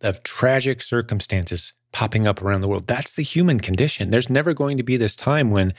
of 0.00 0.22
tragic 0.22 0.82
circumstances 0.82 1.72
popping 1.92 2.26
up 2.26 2.42
around 2.42 2.60
the 2.60 2.68
world, 2.68 2.86
that's 2.86 3.12
the 3.12 3.22
human 3.22 3.60
condition. 3.60 4.10
There's 4.10 4.30
never 4.30 4.54
going 4.54 4.76
to 4.78 4.82
be 4.82 4.96
this 4.96 5.16
time 5.16 5.50
when 5.50 5.74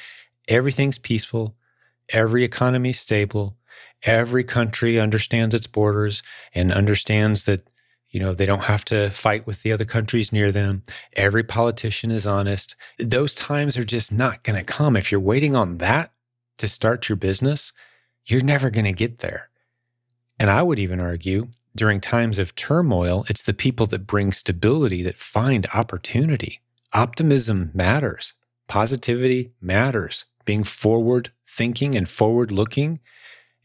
everything's 0.48 1.00
peaceful, 1.00 1.56
every 2.10 2.44
economy 2.44 2.94
stable, 2.94 3.58
every 4.04 4.44
country 4.44 5.00
understands 5.00 5.56
its 5.56 5.68
borders 5.68 6.24
and 6.54 6.72
understands 6.72 7.46
that 7.46 7.68
you 8.10 8.20
know 8.20 8.34
they 8.34 8.46
don't 8.46 8.66
have 8.66 8.86
to 8.86 9.10
fight 9.10 9.48
with 9.48 9.64
the 9.64 9.72
other 9.72 9.86
countries 9.86 10.32
near 10.32 10.52
them. 10.52 10.84
Every 11.14 11.44
politician 11.44 12.12
is 12.12 12.28
honest. 12.28 12.76
Those 13.00 13.34
times 13.34 13.76
are 13.76 13.86
just 13.86 14.12
not 14.12 14.44
going 14.44 14.60
to 14.60 14.64
come. 14.64 14.96
If 14.96 15.12
you're 15.12 15.20
waiting 15.20 15.56
on 15.56 15.80
that 15.80 16.12
to 16.60 16.68
start 16.68 17.10
your 17.10 17.16
business 17.16 17.74
you're 18.26 18.44
never 18.44 18.70
going 18.70 18.86
to 18.86 18.94
get 18.94 19.20
there 19.20 19.50
and 20.44 20.52
i 20.52 20.62
would 20.62 20.78
even 20.78 21.00
argue 21.00 21.48
during 21.76 22.00
times 22.00 22.38
of 22.38 22.54
turmoil 22.54 23.26
it's 23.30 23.44
the 23.44 23.54
people 23.54 23.88
that 23.88 24.06
bring 24.06 24.32
stability 24.32 25.02
that 25.02 25.18
find 25.18 25.66
opportunity 25.74 26.62
optimism 26.94 27.72
matters 27.74 28.34
positivity 28.68 29.54
matters 29.62 30.26
being 30.46 30.64
forward 30.64 31.32
thinking 31.48 31.96
and 31.96 32.10
forward 32.10 32.52
looking 32.52 33.00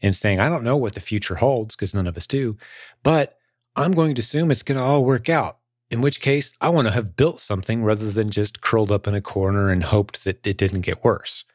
and 0.01 0.15
saying, 0.15 0.39
I 0.39 0.49
don't 0.49 0.63
know 0.63 0.77
what 0.77 0.93
the 0.93 0.99
future 0.99 1.35
holds 1.35 1.75
because 1.75 1.93
none 1.93 2.07
of 2.07 2.17
us 2.17 2.27
do, 2.27 2.57
but 3.03 3.37
I'm 3.75 3.91
going 3.91 4.15
to 4.15 4.19
assume 4.19 4.51
it's 4.51 4.63
going 4.63 4.77
to 4.77 4.83
all 4.83 5.05
work 5.05 5.29
out. 5.29 5.57
In 5.91 6.01
which 6.01 6.21
case, 6.21 6.53
I 6.61 6.69
want 6.69 6.87
to 6.87 6.93
have 6.93 7.15
built 7.15 7.39
something 7.39 7.83
rather 7.83 8.11
than 8.11 8.29
just 8.29 8.61
curled 8.61 8.91
up 8.91 9.07
in 9.07 9.15
a 9.15 9.21
corner 9.21 9.69
and 9.69 9.83
hoped 9.83 10.23
that 10.23 10.45
it 10.45 10.57
didn't 10.57 10.81
get 10.81 11.03
worse. 11.03 11.45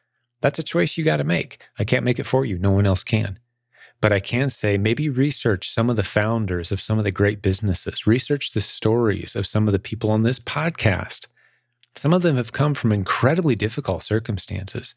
That's 0.41 0.59
a 0.59 0.63
choice 0.63 0.97
you 0.97 1.05
got 1.05 1.17
to 1.17 1.23
make. 1.23 1.63
I 1.79 1.85
can't 1.85 2.03
make 2.03 2.19
it 2.19 2.25
for 2.25 2.43
you. 2.43 2.59
No 2.59 2.71
one 2.71 2.85
else 2.85 3.03
can. 3.03 3.39
But 4.05 4.13
I 4.13 4.19
can 4.19 4.51
say 4.51 4.77
maybe 4.77 5.09
research 5.09 5.71
some 5.71 5.89
of 5.89 5.95
the 5.95 6.03
founders 6.03 6.71
of 6.71 6.79
some 6.79 6.99
of 6.99 7.03
the 7.03 7.11
great 7.11 7.41
businesses, 7.41 8.05
research 8.05 8.51
the 8.51 8.61
stories 8.61 9.35
of 9.35 9.47
some 9.47 9.67
of 9.67 9.71
the 9.71 9.79
people 9.79 10.11
on 10.11 10.21
this 10.21 10.37
podcast. 10.37 11.25
Some 11.95 12.13
of 12.13 12.21
them 12.21 12.35
have 12.35 12.51
come 12.51 12.75
from 12.75 12.91
incredibly 12.91 13.55
difficult 13.55 14.03
circumstances, 14.03 14.93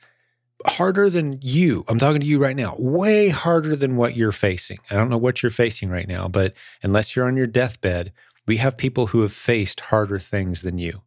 harder 0.66 1.08
than 1.08 1.38
you. 1.40 1.86
I'm 1.88 1.98
talking 1.98 2.20
to 2.20 2.26
you 2.26 2.38
right 2.38 2.54
now, 2.54 2.76
way 2.78 3.30
harder 3.30 3.74
than 3.76 3.96
what 3.96 4.14
you're 4.14 4.30
facing. 4.30 4.78
I 4.90 4.96
don't 4.96 5.08
know 5.08 5.16
what 5.16 5.42
you're 5.42 5.48
facing 5.48 5.88
right 5.88 6.06
now, 6.06 6.28
but 6.28 6.52
unless 6.82 7.16
you're 7.16 7.26
on 7.26 7.38
your 7.38 7.46
deathbed, 7.46 8.12
we 8.46 8.58
have 8.58 8.76
people 8.76 9.06
who 9.06 9.22
have 9.22 9.32
faced 9.32 9.80
harder 9.80 10.18
things 10.18 10.60
than 10.60 10.76
you 10.76 11.00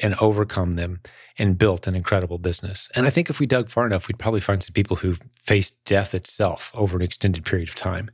and 0.00 0.14
overcome 0.20 0.74
them 0.74 1.00
and 1.38 1.58
built 1.58 1.86
an 1.86 1.94
incredible 1.94 2.38
business. 2.38 2.90
And 2.94 3.06
I 3.06 3.10
think 3.10 3.30
if 3.30 3.40
we 3.40 3.46
dug 3.46 3.70
far 3.70 3.86
enough, 3.86 4.08
we'd 4.08 4.18
probably 4.18 4.40
find 4.40 4.62
some 4.62 4.74
people 4.74 4.96
who've 4.96 5.20
faced 5.42 5.82
death 5.84 6.14
itself 6.14 6.70
over 6.74 6.96
an 6.96 7.02
extended 7.02 7.44
period 7.44 7.68
of 7.68 7.74
time 7.74 8.10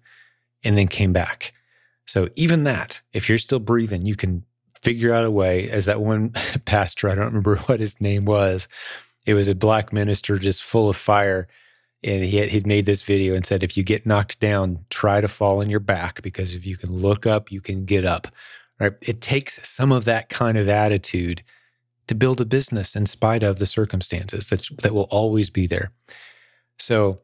and 0.65 0.77
then 0.77 0.89
came 0.89 1.13
back. 1.13 1.53
So 2.07 2.29
even 2.35 2.65
that, 2.65 3.01
if 3.13 3.29
you're 3.29 3.39
still 3.39 3.61
breathing, 3.61 4.07
you 4.07 4.17
can 4.17 4.45
figure 4.81 5.13
out 5.13 5.25
a 5.25 5.31
way. 5.31 5.71
As 5.71 5.87
that 5.87 6.01
one 6.01 6.31
pastor, 6.65 7.09
I 7.09 7.15
don't 7.15 7.27
remember 7.27 7.57
what 7.67 7.81
his 7.81 8.01
name 8.01 8.25
was, 8.25 8.69
it 9.25 9.35
was 9.35 9.49
a 9.49 9.55
black 9.55 9.93
minister 9.93 10.39
just 10.39 10.63
full 10.63 10.89
of 10.89 10.97
fire. 10.97 11.49
And 12.05 12.25
he 12.25 12.39
had, 12.39 12.51
he'd 12.51 12.67
made 12.67 12.85
this 12.85 13.03
video 13.03 13.35
and 13.35 13.47
said, 13.47 13.63
if 13.63 13.77
you 13.77 13.85
get 13.85 14.07
knocked 14.07 14.41
down, 14.41 14.85
try 14.91 15.21
to 15.21 15.29
fall 15.29 15.61
on 15.61 15.71
your 15.71 15.79
back 15.79 16.21
because 16.23 16.57
if 16.57 16.67
you 16.67 16.77
can 16.77 16.93
look 16.93 17.27
up, 17.27 17.53
you 17.53 17.61
can 17.61 17.85
get 17.85 18.05
up. 18.05 18.27
Right? 18.81 18.95
It 19.01 19.21
takes 19.21 19.69
some 19.69 19.93
of 19.93 20.05
that 20.07 20.29
kind 20.29 20.59
of 20.59 20.69
attitude 20.69 21.43
to 22.13 22.19
build 22.19 22.43
a 22.43 22.45
business 22.45 22.95
in 22.95 23.07
spite 23.07 23.43
of 23.43 23.59
the 23.59 23.67
circumstances 23.67 24.49
that's, 24.49 24.69
that 24.83 24.95
will 24.95 25.09
always 25.11 25.49
be 25.49 25.67
there. 25.67 25.93
So 26.79 27.21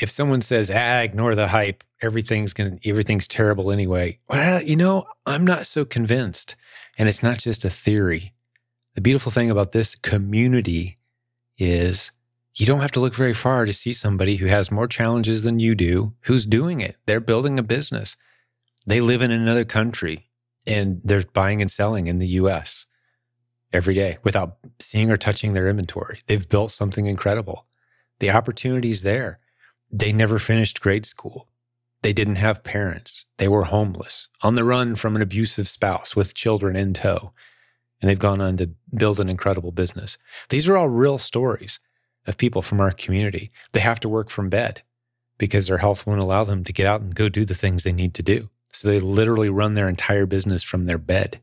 if 0.00 0.10
someone 0.10 0.40
says, 0.40 0.72
ah, 0.74 1.00
ignore 1.02 1.36
the 1.36 1.48
hype, 1.48 1.84
everything's 2.02 2.52
going 2.52 2.80
everything's 2.84 3.28
terrible 3.28 3.70
anyway. 3.70 4.18
Well, 4.28 4.60
you 4.60 4.74
know, 4.74 5.06
I'm 5.24 5.44
not 5.44 5.66
so 5.66 5.84
convinced. 5.84 6.56
And 6.98 7.08
it's 7.08 7.22
not 7.22 7.38
just 7.38 7.64
a 7.64 7.70
theory. 7.70 8.34
The 8.94 9.00
beautiful 9.00 9.30
thing 9.30 9.50
about 9.50 9.72
this 9.72 9.94
community 9.94 10.98
is 11.56 12.10
you 12.54 12.66
don't 12.66 12.80
have 12.80 12.92
to 12.92 13.00
look 13.00 13.14
very 13.14 13.34
far 13.34 13.66
to 13.66 13.72
see 13.72 13.92
somebody 13.92 14.36
who 14.36 14.46
has 14.46 14.70
more 14.70 14.88
challenges 14.88 15.42
than 15.42 15.60
you 15.60 15.76
do, 15.76 16.12
who's 16.22 16.46
doing 16.46 16.80
it. 16.80 16.96
They're 17.06 17.20
building 17.20 17.58
a 17.58 17.62
business. 17.62 18.16
They 18.86 19.00
live 19.00 19.22
in 19.22 19.30
another 19.30 19.64
country 19.64 20.28
and 20.66 21.00
they're 21.04 21.24
buying 21.32 21.60
and 21.60 21.70
selling 21.70 22.08
in 22.08 22.18
the 22.18 22.28
US 22.28 22.86
every 23.74 23.94
day 23.94 24.16
without 24.22 24.56
seeing 24.78 25.10
or 25.10 25.16
touching 25.16 25.52
their 25.52 25.68
inventory. 25.68 26.20
They've 26.26 26.48
built 26.48 26.70
something 26.70 27.06
incredible. 27.06 27.66
The 28.20 28.30
opportunity's 28.30 29.02
there. 29.02 29.40
They 29.90 30.12
never 30.12 30.38
finished 30.38 30.80
grade 30.80 31.04
school. 31.04 31.48
They 32.02 32.12
didn't 32.12 32.36
have 32.36 32.62
parents. 32.62 33.26
They 33.38 33.48
were 33.48 33.64
homeless, 33.64 34.28
on 34.42 34.54
the 34.54 34.64
run 34.64 34.94
from 34.94 35.16
an 35.16 35.22
abusive 35.22 35.66
spouse 35.66 36.14
with 36.14 36.34
children 36.34 36.76
in 36.76 36.94
tow. 36.94 37.32
And 38.00 38.08
they've 38.08 38.18
gone 38.18 38.40
on 38.40 38.56
to 38.58 38.70
build 38.94 39.18
an 39.18 39.28
incredible 39.28 39.72
business. 39.72 40.18
These 40.50 40.68
are 40.68 40.76
all 40.76 40.88
real 40.88 41.18
stories 41.18 41.80
of 42.26 42.36
people 42.36 42.62
from 42.62 42.80
our 42.80 42.90
community. 42.90 43.50
They 43.72 43.80
have 43.80 44.00
to 44.00 44.08
work 44.08 44.30
from 44.30 44.50
bed 44.50 44.82
because 45.38 45.66
their 45.66 45.78
health 45.78 46.06
won't 46.06 46.22
allow 46.22 46.44
them 46.44 46.62
to 46.64 46.72
get 46.72 46.86
out 46.86 47.00
and 47.00 47.14
go 47.14 47.28
do 47.28 47.44
the 47.44 47.54
things 47.54 47.82
they 47.82 47.92
need 47.92 48.14
to 48.14 48.22
do. 48.22 48.50
So 48.72 48.88
they 48.88 49.00
literally 49.00 49.48
run 49.48 49.74
their 49.74 49.88
entire 49.88 50.26
business 50.26 50.62
from 50.62 50.84
their 50.84 50.98
bed 50.98 51.40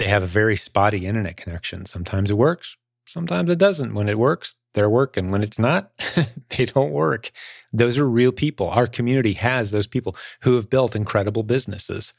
they 0.00 0.08
have 0.08 0.22
a 0.22 0.26
very 0.26 0.56
spotty 0.56 1.06
internet 1.06 1.36
connection. 1.36 1.84
Sometimes 1.84 2.30
it 2.30 2.38
works, 2.38 2.78
sometimes 3.06 3.50
it 3.50 3.58
doesn't. 3.58 3.92
When 3.92 4.08
it 4.08 4.18
works, 4.18 4.54
they're 4.72 4.88
working. 4.88 5.30
When 5.30 5.42
it's 5.42 5.58
not, 5.58 5.92
they 6.48 6.64
don't 6.64 6.92
work. 6.92 7.30
Those 7.70 7.98
are 7.98 8.08
real 8.08 8.32
people. 8.32 8.70
Our 8.70 8.86
community 8.86 9.34
has 9.34 9.70
those 9.70 9.86
people 9.86 10.16
who 10.40 10.54
have 10.54 10.70
built 10.70 10.96
incredible 10.96 11.42
businesses. 11.42 12.14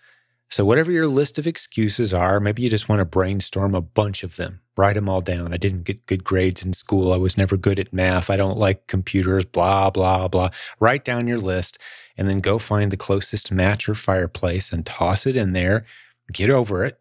So, 0.51 0.63
whatever 0.63 0.91
your 0.91 1.07
list 1.07 1.39
of 1.39 1.47
excuses 1.47 2.13
are, 2.13 2.39
maybe 2.39 2.61
you 2.61 2.69
just 2.69 2.87
want 2.87 2.99
to 2.99 3.05
brainstorm 3.05 3.73
a 3.73 3.81
bunch 3.81 4.21
of 4.21 4.35
them, 4.35 4.59
write 4.77 4.93
them 4.93 5.09
all 5.09 5.21
down. 5.21 5.51
I 5.51 5.57
didn't 5.57 5.85
get 5.85 6.05
good 6.05 6.23
grades 6.23 6.63
in 6.63 6.73
school. 6.73 7.13
I 7.13 7.17
was 7.17 7.37
never 7.37 7.57
good 7.57 7.79
at 7.79 7.93
math. 7.93 8.29
I 8.29 8.37
don't 8.37 8.59
like 8.59 8.85
computers, 8.85 9.45
blah, 9.45 9.89
blah, 9.89 10.27
blah. 10.27 10.49
Write 10.79 11.03
down 11.03 11.25
your 11.25 11.39
list 11.39 11.79
and 12.15 12.29
then 12.29 12.41
go 12.41 12.59
find 12.59 12.91
the 12.91 12.97
closest 12.97 13.51
match 13.51 13.89
or 13.89 13.95
fireplace 13.95 14.71
and 14.71 14.85
toss 14.85 15.25
it 15.25 15.35
in 15.35 15.53
there. 15.53 15.85
Get 16.31 16.51
over 16.51 16.85
it 16.85 17.00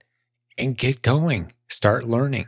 and 0.61 0.77
get 0.77 1.03
going. 1.03 1.53
Start 1.69 2.07
learning. 2.07 2.47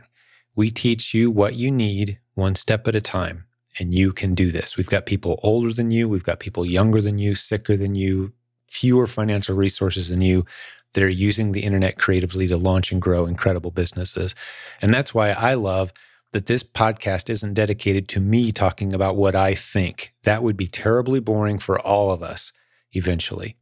We 0.55 0.69
teach 0.69 1.13
you 1.13 1.31
what 1.31 1.55
you 1.55 1.71
need 1.71 2.19
one 2.35 2.55
step 2.55 2.87
at 2.87 2.95
a 2.95 3.01
time, 3.01 3.45
and 3.79 3.93
you 3.93 4.13
can 4.13 4.35
do 4.35 4.51
this. 4.51 4.77
We've 4.77 4.87
got 4.87 5.05
people 5.05 5.39
older 5.43 5.73
than 5.73 5.91
you, 5.91 6.07
we've 6.07 6.23
got 6.23 6.39
people 6.39 6.65
younger 6.65 7.01
than 7.01 7.17
you, 7.17 7.35
sicker 7.35 7.75
than 7.75 7.95
you, 7.95 8.33
fewer 8.67 9.07
financial 9.07 9.55
resources 9.55 10.09
than 10.09 10.21
you 10.21 10.45
that 10.93 11.03
are 11.03 11.09
using 11.09 11.51
the 11.51 11.63
internet 11.63 11.97
creatively 11.97 12.47
to 12.47 12.57
launch 12.57 12.91
and 12.91 13.01
grow 13.01 13.25
incredible 13.25 13.71
businesses. 13.71 14.35
And 14.81 14.93
that's 14.93 15.13
why 15.13 15.31
I 15.31 15.55
love 15.55 15.91
that 16.33 16.45
this 16.45 16.63
podcast 16.63 17.29
isn't 17.29 17.53
dedicated 17.53 18.07
to 18.09 18.19
me 18.19 18.51
talking 18.51 18.93
about 18.93 19.15
what 19.15 19.35
I 19.35 19.55
think. 19.55 20.13
That 20.23 20.43
would 20.43 20.57
be 20.57 20.67
terribly 20.67 21.19
boring 21.19 21.57
for 21.57 21.79
all 21.79 22.11
of 22.11 22.21
us 22.21 22.51
eventually. 22.91 23.57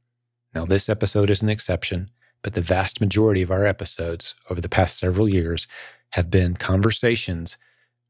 Now, 0.54 0.66
this 0.66 0.90
episode 0.90 1.30
is 1.30 1.42
an 1.42 1.50
exception 1.50 2.10
but 2.42 2.54
the 2.54 2.62
vast 2.62 3.02
majority 3.02 3.42
of 3.42 3.52
our 3.52 3.66
episodes 3.66 4.36
over 4.50 4.62
the 4.62 4.70
past 4.70 4.98
several 4.98 5.30
years 5.30 5.68
have 6.12 6.30
been 6.30 6.56
conversations 6.56 7.58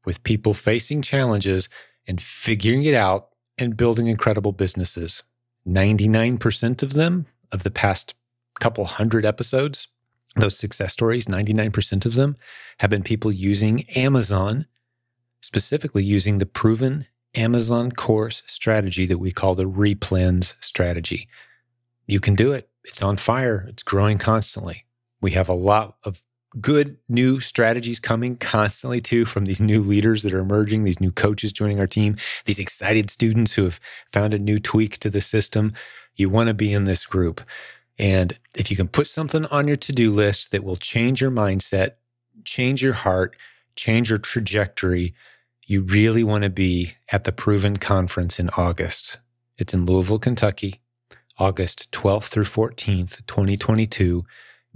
with 0.04 0.22
people 0.22 0.54
facing 0.54 1.02
challenges 1.02 1.68
and 2.06 2.20
figuring 2.20 2.84
it 2.84 2.94
out 2.94 3.28
and 3.58 3.76
building 3.76 4.06
incredible 4.06 4.52
businesses. 4.52 5.22
99% 5.66 6.82
of 6.82 6.94
them, 6.94 7.26
of 7.52 7.62
the 7.62 7.70
past 7.70 8.14
couple 8.58 8.84
hundred 8.84 9.24
episodes, 9.24 9.88
those 10.36 10.56
success 10.56 10.92
stories, 10.92 11.26
99% 11.26 12.06
of 12.06 12.14
them 12.14 12.36
have 12.78 12.90
been 12.90 13.02
people 13.02 13.30
using 13.30 13.88
Amazon, 13.90 14.66
specifically 15.40 16.02
using 16.02 16.38
the 16.38 16.46
proven 16.46 17.06
Amazon 17.34 17.92
course 17.92 18.42
strategy 18.46 19.06
that 19.06 19.18
we 19.18 19.30
call 19.30 19.54
the 19.54 19.68
replens 19.68 20.54
strategy. 20.60 21.28
You 22.06 22.18
can 22.18 22.34
do 22.34 22.52
it 22.52 22.68
it's 22.84 23.02
on 23.02 23.16
fire. 23.16 23.66
It's 23.68 23.82
growing 23.82 24.18
constantly. 24.18 24.84
We 25.20 25.32
have 25.32 25.48
a 25.48 25.54
lot 25.54 25.96
of 26.04 26.22
good 26.60 26.98
new 27.08 27.40
strategies 27.40 27.98
coming 27.98 28.36
constantly 28.36 29.00
too 29.00 29.24
from 29.24 29.46
these 29.46 29.60
new 29.60 29.80
leaders 29.80 30.22
that 30.22 30.34
are 30.34 30.40
emerging, 30.40 30.84
these 30.84 31.00
new 31.00 31.12
coaches 31.12 31.52
joining 31.52 31.80
our 31.80 31.86
team, 31.86 32.16
these 32.44 32.58
excited 32.58 33.10
students 33.10 33.54
who 33.54 33.64
have 33.64 33.80
found 34.12 34.34
a 34.34 34.38
new 34.38 34.58
tweak 34.58 34.98
to 34.98 35.08
the 35.08 35.20
system. 35.20 35.72
You 36.14 36.28
want 36.28 36.48
to 36.48 36.54
be 36.54 36.74
in 36.74 36.84
this 36.84 37.06
group. 37.06 37.40
And 37.98 38.36
if 38.54 38.70
you 38.70 38.76
can 38.76 38.88
put 38.88 39.08
something 39.08 39.46
on 39.46 39.66
your 39.68 39.76
to 39.78 39.92
do 39.92 40.10
list 40.10 40.50
that 40.50 40.64
will 40.64 40.76
change 40.76 41.20
your 41.20 41.30
mindset, 41.30 41.92
change 42.44 42.82
your 42.82 42.94
heart, 42.94 43.36
change 43.76 44.10
your 44.10 44.18
trajectory, 44.18 45.14
you 45.66 45.82
really 45.82 46.24
want 46.24 46.44
to 46.44 46.50
be 46.50 46.94
at 47.10 47.24
the 47.24 47.32
Proven 47.32 47.76
Conference 47.76 48.38
in 48.38 48.50
August. 48.56 49.18
It's 49.56 49.72
in 49.72 49.86
Louisville, 49.86 50.18
Kentucky. 50.18 50.81
August 51.42 51.90
12th 51.90 52.28
through 52.28 52.44
14th, 52.44 53.26
2022. 53.26 54.24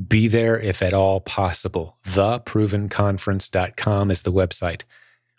Be 0.09 0.27
there 0.27 0.59
if 0.59 0.83
at 0.83 0.93
all 0.93 1.21
possible. 1.21 1.97
Theprovenconference.com 2.05 4.11
is 4.11 4.23
the 4.23 4.33
website. 4.33 4.83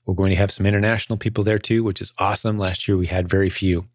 We're 0.05 0.13
going 0.13 0.29
to 0.29 0.37
have 0.37 0.51
some 0.51 0.65
international 0.65 1.17
people 1.17 1.43
there 1.43 1.59
too, 1.59 1.83
which 1.83 1.99
is 1.99 2.13
awesome. 2.17 2.57
Last 2.57 2.87
year 2.87 2.95
we 2.95 3.07
had 3.07 3.27
very 3.27 3.49
few. 3.49 3.89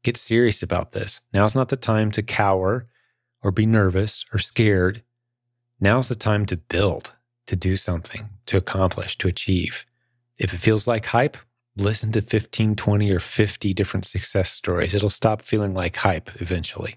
Get 0.02 0.18
serious 0.18 0.62
about 0.62 0.92
this. 0.92 1.22
Now's 1.32 1.54
not 1.54 1.70
the 1.70 1.76
time 1.76 2.10
to 2.10 2.22
cower 2.22 2.86
or 3.42 3.50
be 3.50 3.64
nervous 3.64 4.26
or 4.34 4.38
scared. 4.38 5.02
Now's 5.80 6.10
the 6.10 6.14
time 6.14 6.44
to 6.44 6.58
build, 6.58 7.14
to 7.46 7.56
do 7.56 7.76
something, 7.76 8.28
to 8.44 8.58
accomplish, 8.58 9.16
to 9.16 9.28
achieve. 9.28 9.86
If 10.36 10.52
it 10.52 10.58
feels 10.58 10.86
like 10.86 11.06
hype, 11.06 11.38
listen 11.76 12.12
to 12.12 12.22
15, 12.22 12.76
20, 12.76 13.12
or 13.12 13.20
50 13.20 13.74
different 13.74 14.04
success 14.04 14.50
stories. 14.50 14.94
It'll 14.94 15.10
stop 15.10 15.42
feeling 15.42 15.74
like 15.74 15.96
hype 15.96 16.30
eventually. 16.40 16.96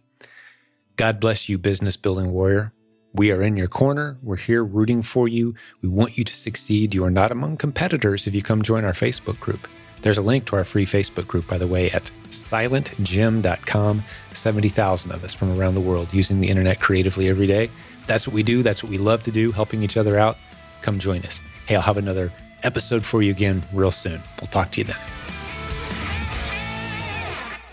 God 0.96 1.19
bless 1.19 1.48
you, 1.50 1.57
business 1.57 1.98
building 1.98 2.31
warrior. 2.31 2.74
We 3.13 3.31
are 3.31 3.41
in 3.41 3.57
your 3.57 3.67
corner. 3.67 4.17
We're 4.22 4.36
here 4.36 4.63
rooting 4.63 5.01
for 5.01 5.27
you. 5.27 5.55
We 5.81 5.89
want 5.89 6.17
you 6.17 6.24
to 6.24 6.34
succeed. 6.34 6.93
You 6.93 7.03
are 7.03 7.12
not 7.12 7.31
among 7.31 7.57
competitors 7.57 8.27
if 8.27 8.36
you 8.36 8.43
come 8.43 8.62
join 8.62 8.86
our 8.86 8.93
Facebook 8.93 9.39
group. 9.39 9.67
There's 10.01 10.19
a 10.19 10.22
link 10.22 10.46
to 10.46 10.55
our 10.55 10.63
free 10.63 10.86
Facebook 10.86 11.25
group, 11.25 11.48
by 11.48 11.57
the 11.57 11.67
way, 11.67 11.89
at 11.91 12.12
silentjim.com. 12.29 14.03
70,000 14.34 15.12
of 15.12 15.24
us 15.24 15.34
from 15.34 15.60
around 15.60 15.74
the 15.74 15.81
world 15.81 16.13
using 16.13 16.39
the 16.39 16.48
internet 16.48 16.79
creatively 16.79 17.29
every 17.29 17.48
day. 17.48 17.72
That's 18.05 18.27
what 18.27 18.34
we 18.34 18.43
do. 18.43 18.62
That's 18.62 18.84
what 18.84 18.91
we 18.91 19.00
love 19.00 19.24
to 19.24 19.31
do, 19.31 19.51
helping 19.51 19.81
each 19.81 19.98
other 19.98 20.19
out. 20.19 20.38
Come 20.81 21.00
join 21.00 21.24
us. 21.24 21.41
Hey, 21.65 21.75
I'll 21.75 21.81
have 21.81 21.98
another 21.98 22.31
episode 22.63 23.05
for 23.05 23.21
you 23.21 23.31
again 23.31 23.63
real 23.73 23.91
soon. 23.91 24.21
We'll 24.39 24.47
talk 24.47 24.71
to 24.73 24.81
you 24.81 24.85
then. 24.85 24.97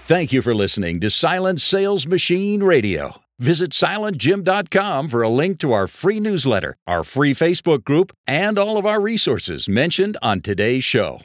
Thank 0.04 0.32
you 0.32 0.42
for 0.42 0.54
listening 0.54 1.00
to 1.00 1.10
Silent 1.10 1.60
Sales 1.60 2.06
Machine 2.06 2.62
Radio. 2.62 3.16
Visit 3.38 3.70
silentjim.com 3.70 5.08
for 5.08 5.22
a 5.22 5.28
link 5.28 5.58
to 5.60 5.72
our 5.72 5.88
free 5.88 6.20
newsletter, 6.20 6.76
our 6.86 7.02
free 7.02 7.34
Facebook 7.34 7.84
group, 7.84 8.12
and 8.26 8.58
all 8.58 8.76
of 8.76 8.86
our 8.86 9.00
resources 9.00 9.68
mentioned 9.68 10.16
on 10.22 10.40
today's 10.40 10.84
show. 10.84 11.20